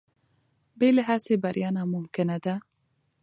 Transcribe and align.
بې 0.79 0.89
له 0.95 1.01
هڅې 1.09 1.35
بریا 1.43 1.69
ناممکنه 1.75 2.37
ده. 2.43 2.55